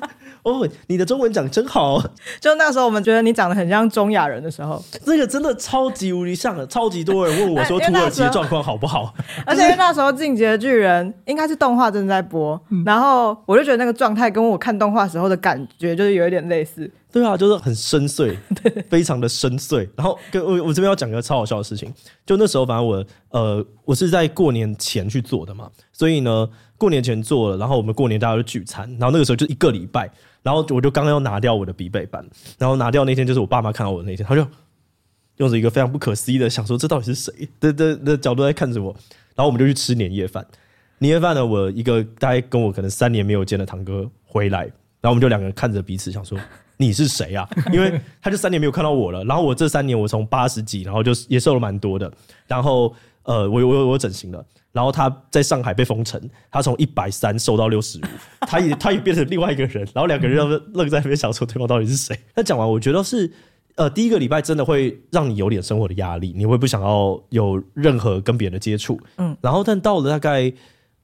[0.44, 2.02] 哦，你的中文讲真好。
[2.40, 9.12] 就那时候，我们觉得你长得很像中亚人的时候，这个真的超级无敌像的，超级多人问我说：“土耳其的状况好不好？”
[9.44, 16.90] 而且那时候《进击的巨人》应该是动画正在播，嗯、然后我就觉得那个状态跟我看动画时候的感觉就是有一点类似。
[17.12, 19.88] 对啊，就是很深邃， 对，非常的深邃。
[19.96, 21.90] 然后跟我我这边要讲一个超好笑的事情，
[22.26, 30.10] 就那时候反正我呃我是在过年前去做的嘛，所以呢过年前做了，然后我们过年大家就聚餐，然后那个时候就一个礼拜，
[30.42, 32.22] 然后我就刚刚要拿掉我的鼻背板，
[32.58, 34.46] 然后拿掉那天就是我爸妈看到我的那天，他就
[35.38, 38.94] 用着一个非常不可思议的想说这到底是谁的的的角度在看着我，
[39.34, 40.46] 然后我们就去吃年夜饭，
[40.98, 44.64] 年夜饭呢我一个大概跟我可能三年没有见的堂哥回来，
[45.00, 46.38] 然后我们就两个人看着彼此想说。
[46.76, 47.48] 你是谁啊？
[47.72, 52.10] 因为他就三年没有看到我了，然后我这三年我从八十几，然后就也瘦了蛮多的，
[52.46, 58.02] 然后呃，我我我有整形了，然后他在上海被封城，他从一百三瘦到六十五，
[58.40, 62.18] 他也 他也变成另外一个人，然后两个人愣在那边想说对方到底是谁？
[62.34, 63.32] 那讲完，我觉得是
[63.76, 70.52] 呃第一个礼拜真的会让你有点生活的压力，你会不想要有任何跟别人的接触，嗯，然后但到了大概。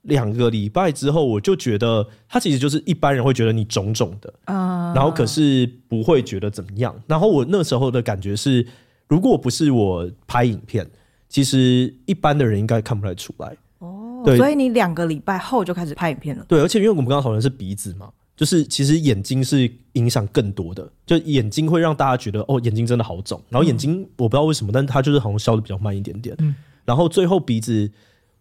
[0.02, 6.94] 两个礼拜之后，我就觉得他其实就是一般人会觉得你肿肿的，然后可是不会觉得怎么样。
[7.06, 8.66] 然后我那时候的感觉是，
[9.06, 10.90] 如果不是我拍影片，
[11.28, 13.56] 其实一般的人应该看不太出来。
[13.78, 16.44] 哦，对，所以你两个礼拜后就开始拍影片了。
[16.48, 23.40] 对，而且因为我们刚刚讨论是鼻子嘛，就是其实眼睛是影响更多的，就眼睛会让大家觉得哦，眼睛真的好肿。
[23.48, 26.34] 然后眼睛我不知道为什么，但它就是好像消的比较慢一点点。
[26.40, 27.88] 嗯，然后最后鼻子。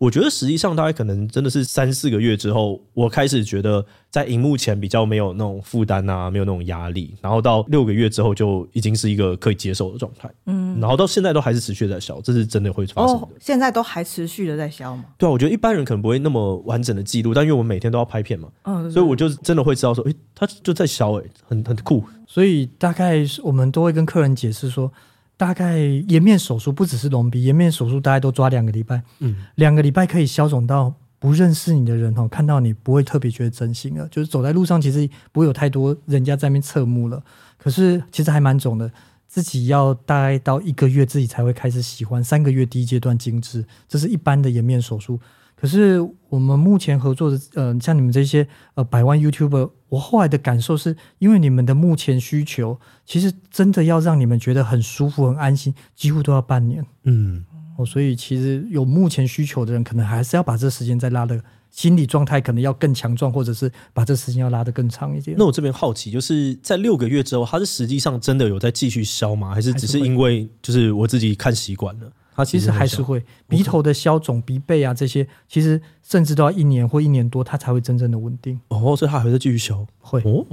[0.02, 7.16] 我觉得实际上大概可能真的是三四个月之后，我开始觉得在荧幕前比较没有那种负担啊，没有那种压力。
[7.22, 10.28] 然后到六个月之后就已经是一个可以接受的状态。
[10.48, 13.22] 嗯，然后到现在都还是持续在消，这是真的会发生的。
[13.22, 15.06] 哦，现在都还持续的在消吗？
[15.20, 22.04] 对啊，我觉得一般人可能不会那么完整的记录，但因为我们每天都要拍片嘛，嗯，所以我就真的会知道说，诶，他就在消，诶，很很酷。
[22.26, 24.92] 所以大概我们都会跟客人解释说。
[25.42, 29.02] 大概颜面手术不只是隆鼻，颜面手术大概都抓两个礼拜。
[29.22, 34.08] 嗯，两个礼拜可以消肿到不认识你的人哦，看到你不会特别觉得真心了。
[34.10, 37.24] 就是走在路上，其实不会有太多人家在那边侧目了。
[37.58, 38.92] 可是其实还蛮肿的，
[39.28, 42.24] 自己要大概到一个月自己才会开始喜欢。
[42.24, 45.20] 三个月第一阶段精致，这是一般的颜面手术。
[45.62, 56.84] 可是我们目前合作的，呃，像你们这些呃百万 YouTuber，我后来的感受是，因为你们的目前需求，其实真的要让你们觉得很舒服、很安心，几乎都要半年。
[57.04, 57.46] 嗯，
[57.78, 65.38] 哦，所以其实有目前需求的人，可能还是要把这时间再拉的，心理状态可能要更强壮，或者是把这时间要拉得更长一点。
[65.38, 69.54] 那我这边好奇，就是在六个月之后，他是实际上真的有在继续消吗？
[69.54, 72.12] 还是只是因为就是我自己看习惯了？
[72.36, 78.60] 它其实还是会鼻头的消肿、鼻背啊这些，其实甚至都要一年或一年多，它才会真正的稳定。
[78.70, 80.46] 哦，所以它还会再继续消，会哦。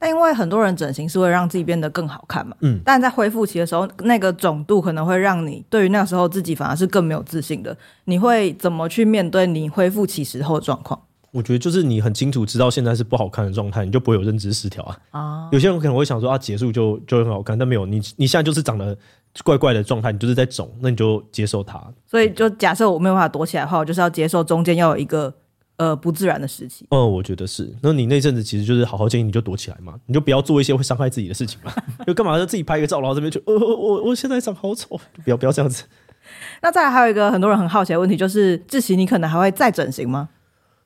[0.00, 2.80] 但因为很多人整形是会让自己变得更好看嘛，嗯。
[2.84, 7.76] 但在恢复期的时候，那个肿度可能会让你对于那个时候自己反而是更没有自信的。
[8.04, 11.00] 你会怎么去面对你恢复期时候的状况？
[11.30, 14.98] 我觉得就是你很清楚知道现在是不好看的状态，你就不会有认知失调啊。
[15.10, 18.96] 啊，有些人可能会想说啊，结束就就很好看，但没有你，你现在就是长得
[19.44, 21.82] 怪怪的状态，你就是在肿，那你就接受它。
[22.06, 25.32] 所以就假设我没有办法躲起来的话，我就是要接受中间要有一个
[25.76, 26.86] 呃不自然的时期。
[26.90, 27.72] 嗯，我觉得是。
[27.82, 31.72] 那你那阵子其实就是好好建议你就躲起来嘛，你就不要做一些会伤害自己的事情嘛。
[32.06, 35.84] 就干嘛要自己拍个照，然后这边就呃我我现在长好丑，不要不要这样子。
[36.60, 40.28] 那再来还有一个很多人很好奇的问题，就是志祺，你可能还会再整形吗？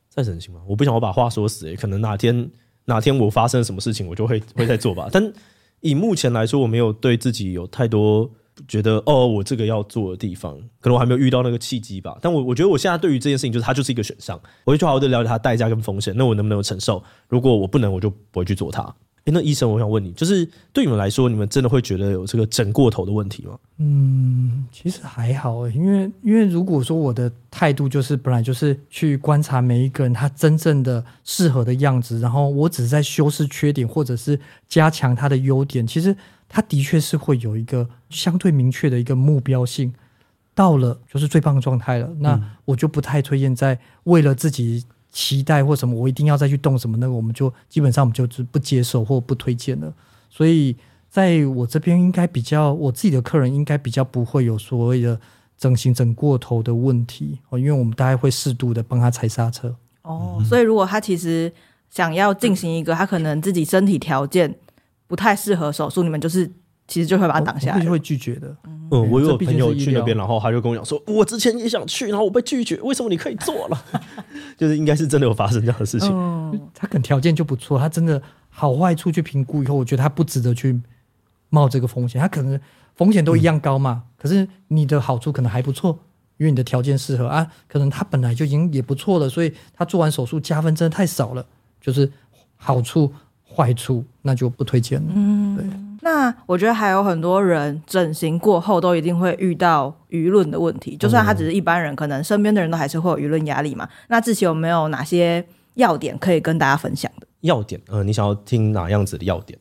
[0.09, 0.61] 再整形吗？
[0.69, 2.51] 我不想我把话说死、欸，可能哪天
[2.85, 5.09] 哪天我发生了什么事情，我就会会再做吧。
[5.11, 5.33] 但
[5.81, 8.31] 以目前来说，我没有对自己有太多
[8.69, 12.17] 觉得哦，我这个要做的地方，可能我还没有遇到那个契机吧。
[12.21, 17.03] 但我我觉得我现在对于这件事情，就是它就是一个选项，我会去好好的了解它代价跟风险，那我能不能承受？
[17.29, 18.95] 如果我不能，我就不会去做它。
[19.25, 23.57] 哎，那医生，我想问你，就是对你们来说，你们真的会觉得有这个整过头的问题吗？
[23.79, 36.17] 嗯，其实还好，因为因为如果说我的态度就是本来就是去观察每一个人他真正的适合的样子，然后我只是在修饰缺点或者是加强他的优点，其实
[36.49, 39.95] 他的确是会有一个相对明确的一个目标性，
[40.53, 44.85] 到了就是最棒的状态了，那我就不太推荐在为了自己。
[45.13, 49.95] 期待或什么，我一定要再去动什么，那个我们就基本上我们就是不接受或不推荐了。
[50.29, 50.75] 所以
[51.09, 55.21] 在我这边应该比较，我自己的客人应该比较不会有所谓的
[55.57, 59.77] 整形整过头的问题哦，因为我们大概会适度的帮他踩刹车。
[60.03, 61.53] 哦，所以如果他其实
[61.91, 64.53] 想要进行一个，他可能自己身体条件
[65.07, 66.51] 不太适合手术，你们就是。
[66.89, 68.55] 其实就会把它挡下来，就会拒绝的。
[68.65, 73.85] 嗯，我有朋友去那边，然后他就跟我讲说，我之前也想去，然后我被拒绝，为什么你可以做了？
[74.59, 76.11] 就是应该是真的有发生这样的事情。
[76.13, 80.79] 嗯，他可能条件就不错，他真的好坏处去评估以后，我觉得他不值得去
[81.49, 82.21] 冒这个风险。
[82.21, 82.61] 他可能
[82.95, 85.99] 风险都一样高嘛，嗯，可是你的好处可能还不错，
[86.37, 87.51] 因为你的条件适合啊。
[87.67, 91.47] 可能他本来就已经也不错了，所以他做完手术加分真的太少了，
[91.81, 92.11] 就是
[92.57, 93.11] 好处
[93.49, 95.13] 坏处那就不推荐了。
[95.15, 95.65] 嗯，对。
[96.05, 103.89] 那我觉得还有很多人整形过后都一定会遇到舆论的问题，就算他只是一般人，可能身边的人都还是会有舆论压力嘛。
[104.09, 107.27] 那志奇有没有哪些要点可以跟大家分享的？
[107.43, 109.57] 要点，呃，你想要听哪样子的要点？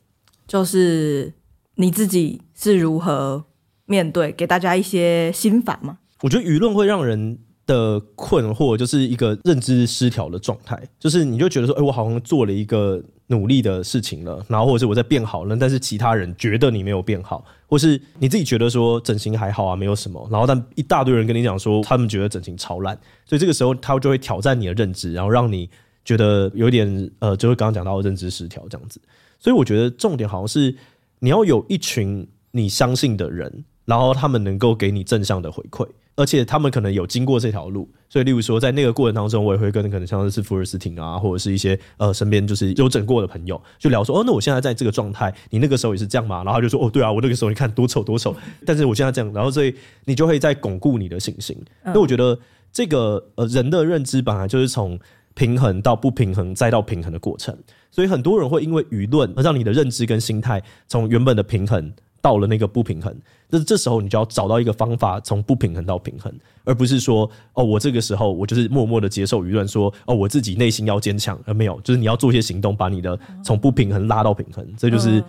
[0.48, 1.32] 就是
[1.76, 3.44] 你自己是如何
[3.86, 5.98] 面对，给大家一些心法吗？
[6.22, 13.02] 我觉得舆论会让人的困惑，就是一个认知失调的状态，就是你就觉得说，哎，我好像做了一个。
[13.28, 22.94] 努力的事情了，然后或者是我在变好了，但是其他人觉得你没有变好，或是你自己觉得说整形还好啊，没有什么，然后但一大堆人跟你讲说他们觉得整形超烂，
[23.24, 25.70] 所以这个时候他就会挑战你的认知，然后让你
[26.04, 29.00] 觉得有点呃，就是刚刚讲到的认知失调这样子。
[29.38, 30.76] 所以我觉得重点好像是
[31.18, 35.88] 你要有一群你相信的人，然后他们能够给你正向的回馈。
[36.14, 46.44] 而且他们可能有经过这条路，所以例如说，在那个过程当中，我也会跟可能像是福尔斯汀啊，或者是一些呃身边就是有整过的朋友，就聊说，哦，那我现在在这个状态，你那个时候也是这样吗？
[46.44, 51.56] 然后他就说，哦，对啊，我那个时候你看多丑多丑，但是我现在这样，然后所以你就会在巩固你的信心。
[51.82, 52.38] 那我觉得
[52.70, 54.98] 这个呃人的认知本来就是从
[55.34, 57.56] 平衡到不平衡再到平衡的过程，
[57.90, 61.90] 所以很多人会因为舆论而让你的认知跟心态从原本的平衡。
[62.22, 63.12] 到了那个不平衡，
[63.52, 66.32] 那这时候你就要找到一个方法，从不平衡到平衡，
[66.64, 75.22] 而不是说哦，我这个时候我就是默默的接受舆论，说哦，我自己内心要坚强，而没有，就是你要做一些行动，把你的从不平衡拉到平衡，这就是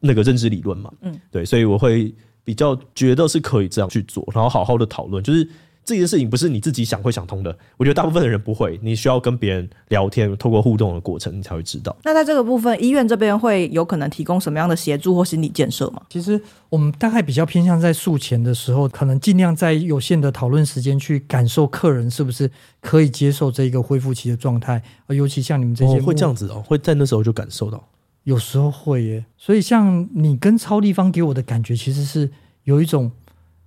[0.00, 0.92] 那个认知理论嘛。
[1.02, 5.48] 嗯，对，所以我会比较觉得是可以这样去做，然后好好的讨论，就是。
[5.90, 8.78] 这件事情不是你自己想会想通的，我觉得大部分的人不会。
[8.80, 11.96] 你需要跟别人聊天，透过互动的过程，你才会知道。
[12.04, 16.00] 那在这个部分，医院这边会有可能提供什么样的协助或心理建设吗？
[16.08, 22.48] 其实我们大概比较偏向在术前的时候，可能尽量在有限的讨论时间去感受客人是不是
[22.80, 24.80] 可以接受这一个恢复期的状态。
[25.08, 27.84] 尤其像你们这些、哦、会这样子哦，会在那时候就感受到，
[28.22, 29.24] 有时候会耶。
[29.36, 32.30] 所以像你跟超立方给我的感觉，其实是
[32.62, 33.10] 有一种。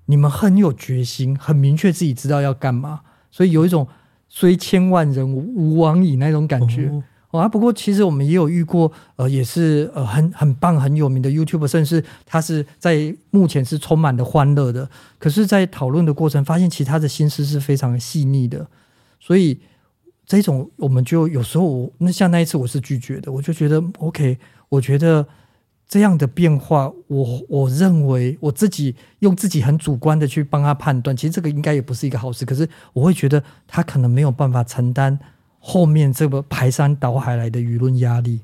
[0.06, 3.88] 你们很有决心，很明确自己知道要干嘛，所以有一种
[4.28, 6.92] 虽千万人吾往矣那种感觉。
[7.32, 14.90] 哦，啊，不过其实我们也有遇过，呃，也是呃很很棒很有名的 YouTuber，甚至他是在目前是充满的欢乐的。
[15.18, 18.68] 可是，在讨论的过程发现，其他的心思是非常细腻的。
[19.20, 19.60] 所以
[20.26, 24.38] 这种我们就有时候我，那像那一次我是拒绝的，我就觉得 OK，
[24.70, 25.26] 我觉得。
[25.94, 32.44] 这样的变化，我我认为我自己用自己很主观的去帮他判断，其实这个应该也不是一个好事。
[32.44, 35.20] 可是我会觉得他可能没有办法承担
[35.60, 38.40] 后面这个排山倒海来的舆论压力，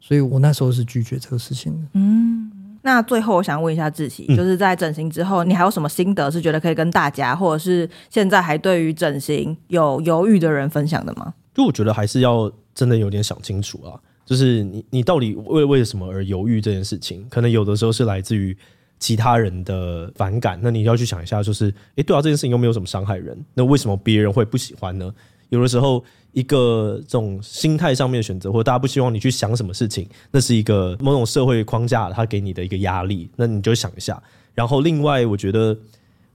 [0.00, 1.88] 所以我那时候是拒绝这个事情的。
[1.92, 2.50] 嗯，
[2.80, 11.34] 那最后我想问一下志祺，就是在整形之后，你还有什么心得是觉得可以跟大家，或者是现在还对于整形有犹豫的人分享的吗？
[11.52, 18.56] 就我觉得还是要真的有点想清楚啊，就是你你到底为为什么而犹豫这件事情，可能有的时候是来自于
[18.98, 25.12] 其他人的反感，那你要去想一下，就是哎，对啊，这件事情又没有什么伤害人，那为什么别人会不喜欢呢？
[25.50, 26.02] 有的时候，
[26.32, 33.28] 一个这种心态上面的选择，或者大家不希望你去想什么事情，那是一个某种社会框架，它给你的一个压力。
[33.36, 34.20] 那你就想一下。
[34.54, 35.76] 然后，另外，我觉得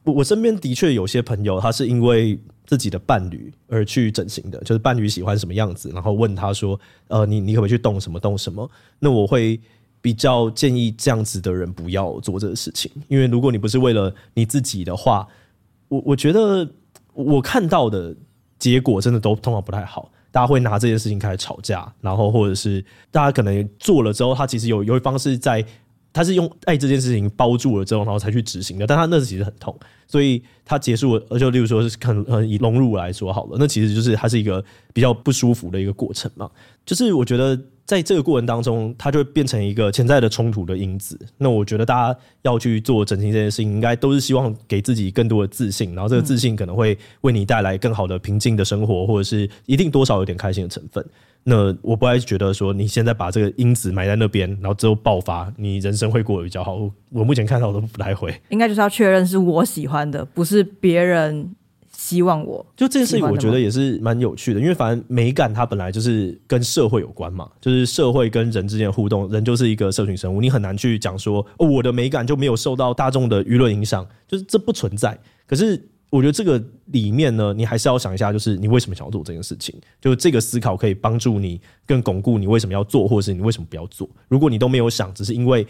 [0.04, 2.40] 我我身边的确有些朋友，他是因为
[2.70, 9.60] 自己的伴侣而去整形的，就是伴侣喜欢什么样子，然后问他说：“呃，你你可不可以去动什么动什么？”那我会
[10.00, 15.28] 比较建议这样子的人不要做这个事情，因为如果你不是为了你自己的话，
[15.88, 16.70] 我我觉得
[17.14, 18.16] 我看到的。
[18.60, 25.66] 结果真的都通常不太好，大家会拿这件事情开始吵架，然后或者是大家可能做了之后，他其实有有一方是在，
[26.12, 36.50] 他是用爱这件事情包住了之后，然后才去执行的，但他那时其实很痛，所以他结束了，而就例如说是可能以融入来说好了，那其实就是他是一个比较不舒服的一个过程嘛，
[36.86, 37.60] 就是我觉得。
[37.90, 41.20] 在这个过程当中，它就会变成一个潜在的冲突的因子。
[41.40, 51.04] 那我觉得大家要去做整形这件事情，应该都是希望给自己更多的自信，然后这个自信可能会为你带来更好的平静的生活，或者是一定多少有点开心的成分。
[51.44, 56.78] 那我不爱觉得说你现在把这个因子埋在那边，然后之后爆发，你人生会过得比较好。
[57.10, 58.40] 我目前看到都不太会。
[58.50, 61.56] 应该就是要确认是我喜欢的，不是别人。
[62.10, 75.16] 希望我就这件事情，我觉得也是蛮有趣的，因为反正美感它本来就是跟社会有关嘛，就是社会跟人之间的互动，人就是一个社群生物，你很难去讲说哦，我的美感就没有受到大众的舆论影响，就是这不存在。
[75.46, 75.80] 可是
[76.10, 84.10] 我觉得这个里面呢，你还是要想一下，就是你为什么想要做这件事情，就这个思考可以帮助你更巩固你为什么要做，或者是你为什么不要做。
[84.28, 85.68] 如果你都没有想，只是因为。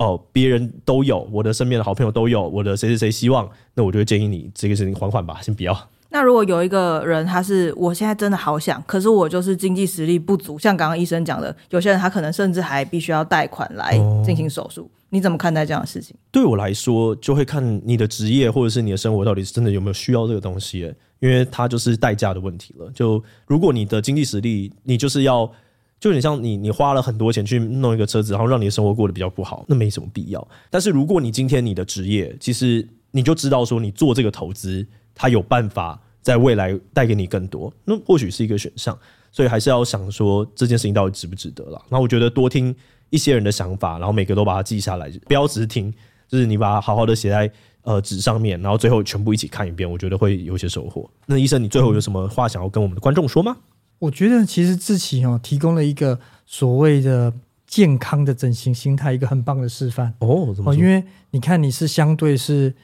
[0.00, 5.78] 哦，别人都有，我的身边的好朋友都有，我的谁谁谁希望，那我就会建议你这个事情缓缓吧，先不要。
[6.08, 13.92] 那如果有一个人，他是我现在真的好想，可是我就是经济实力不足，像刚刚医生讲的，有些人他可能甚至还必须要贷款来
[14.24, 16.16] 进行手术，哦，你怎么看待这样的事情？
[16.32, 22.90] 对我来说，就会看你的职业或者是你的生活到底是真的有没有需要这个东西，因为它就是代价的问题了。
[22.94, 25.52] 就如果你的经济实力，你就是要。
[26.00, 30.48] 就有点像你，你花了很多钱去弄一个车子，然后让你的生活过得比较不好，那没什么必要。
[30.70, 34.84] 但是如果你今天你的职业，其实你就知道说你做这个投资，
[35.14, 38.98] 它有办法在未来带给你更多，那或许是一个选项。
[39.32, 41.80] 所以还是要想说这件事情到底值不值得了。
[41.88, 42.74] 那我觉得多听
[43.10, 45.94] 一些人的想法，然后每个都把它记下来，不要只是听，
[46.26, 47.48] 就是你把它好好的写在
[47.82, 51.08] 呃纸上面，然后最后全部一起看一遍，我觉得会有些收获。
[51.26, 53.56] 那医生，你最后有什么话想要跟我们的观众说吗？
[54.00, 57.32] 我觉得其实志祺哦提供了一个所谓的
[57.66, 60.52] 健康的整形心态，一个很棒的示范哦。
[60.56, 60.74] 怎么？
[60.74, 62.74] 因为你看你是相对是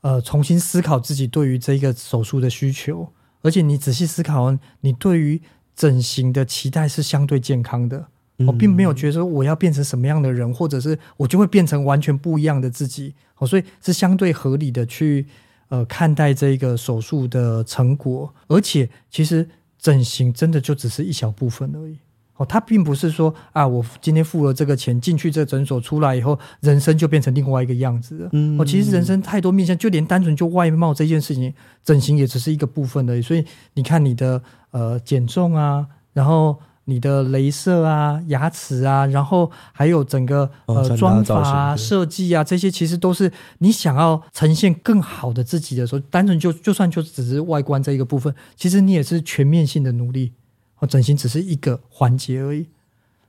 [0.00, 3.12] 呃重新思考自己对于这个手术的需求，
[3.42, 5.42] 而且你仔细思考，你对于
[5.74, 8.06] 整形的期待是相对健康的。
[8.46, 13.12] 我并没有觉得说我要变成什么样的人，或者是我就会变成完全不一样的自己。
[13.38, 15.26] 哦，所以是相对合理的去
[15.68, 19.48] 呃看待这个手术的成果，而且其实。
[19.80, 21.96] 整形真的就只是一小部分而已，
[22.36, 28.28] 哦，他并不是说啊，我今天付了这个钱进去这诊所出来以后，人生就变成另外一个样子了。
[28.32, 33.22] 嗯，哦，其实人生太多面向，就连单纯就外貌这件事情，整形也只是一个部分而已。
[33.22, 36.58] 所以你看你的呃减重啊，然后。
[36.90, 50.32] 你的镭射啊、牙齿啊，然后还有整个呃妆发啊、设计啊，这些其实都是你想要呈现更好的自己的时候，单纯就就算就只是外观这一个部分，其实你也是全面性的努力。
[50.80, 52.66] 哦，整形只是一个环节而已。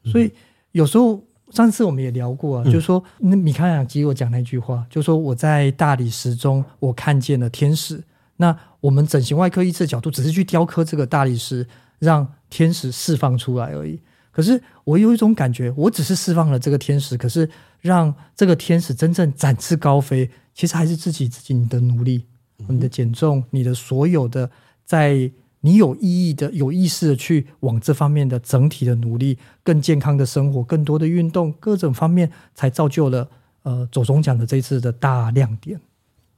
[0.03, 0.31] 所以
[0.71, 8.03] 有时候上次我们也聊过啊，就是说那米开朗基罗讲那句话，就是说我在大理石中我看见了天使。
[8.37, 11.67] 那我们整形外科医师的角度，只是去雕刻这个大理石。
[12.01, 13.99] 让天使释放出来而已。
[14.31, 17.49] 可是我有一种感觉，我只是释放了这个天使，可是
[17.81, 22.25] 让这个天使真正展翅高飞，其实还是自己自己你的努力，
[22.69, 24.49] 你的减重，你的所有的
[24.85, 25.29] 在
[25.59, 33.29] 你有意义的、有意识的去往这方面的整体的努力，更健康的生活，更多的运动，各种方面，才造就了
[33.63, 35.77] 呃走钟奖的这次的大亮点。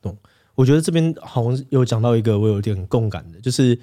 [0.02, 0.18] 懂？
[0.56, 3.80] 我觉得这边好像有讲到一个我有点共感的，就是。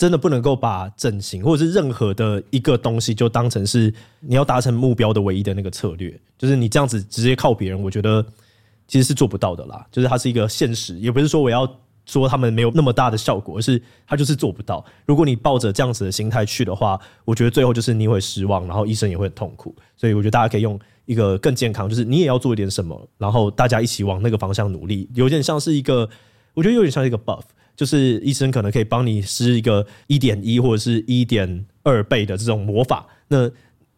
[0.00, 8.24] 真的不能够把整形或者是任何的一个东西就当成是你要达成目标的唯一的那个策略，就是你这样子直接靠别人，我觉得
[8.88, 9.86] 其实是做不到的啦。
[9.92, 11.70] 就是它是一个现实，也不是说我要
[12.06, 14.82] 说他们没有那么大的效果，而是它就是做不到。
[15.04, 19.76] 如果你抱着这样子的心态去的话，我觉得最后就是你会失望，然后医生也会很痛苦。
[19.98, 26.08] 所以我觉得大家可以用一个更健康，就是你也要做一点什么，然后大家一起往那个方向努力，有点像是一个，
[26.54, 27.42] 我觉得有点像一个 buff。
[27.80, 33.06] 就是医生可能可以帮你施一个一点一或者是一点二倍的这种魔法。
[33.28, 33.46] 那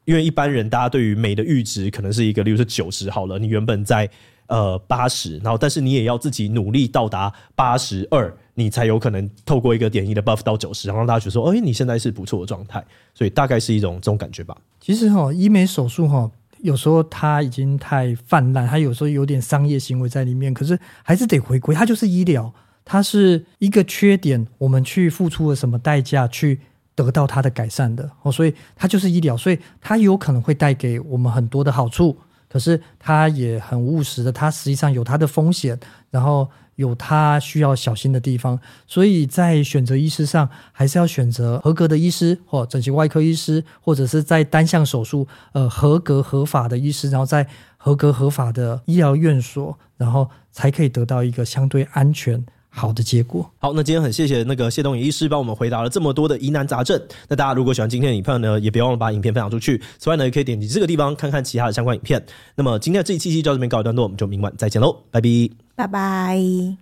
[0.04, 4.08] 因为一般人大家对于美的阈值可能是一个，例如说九十好了，你原本在
[4.46, 12.84] 呃八十，然后但是你也要自己努力到达八十二，你才有可能透过一个点一的 buff 到九十，然后让大家觉得说，哎，你现在是不错的状态。
[13.12, 14.56] 所以大概是一种这种感觉吧。
[14.80, 16.30] 其实哈，医美手术哈。
[16.60, 22.54] 有时候它已经太泛滥，它有时候有点商业行为在里面，可是还是得回归，它就是医疗，
[22.84, 26.60] 它是一个缺点，我们去付出了什么代价去
[26.94, 32.16] 得到它的改善的哦，所以它就是医疗，所以它有可能会带给我们很多的好处，
[32.48, 35.78] 可是它也很务实的，它实际上有它的风险，
[36.10, 36.48] 然后。
[36.76, 52.42] 有它需要小心的地方，所以在选择医师上，还是要选择合格的医师，或整形外科医师，或者是在单项手术，呃，合格合法的医师，然后在合格合法的医疗院所，然后才可以得到一个相对安全
[52.74, 53.48] 好的结果。
[53.58, 57.00] 好，那今天很谢谢那个谢东颖医师帮我们回答了这么多的疑难杂症。
[57.28, 59.80] 那大家如果喜欢今天的影片呢，也别忘了把影片分享出去。
[59.98, 62.24] 此外呢，也可以点击这个地方看看其他的相关影片。
[62.54, 65.28] 那么今天的这一期就到这边告一段落，我们就明晚再见喽，拜拜。
[65.76, 66.81] 拜拜。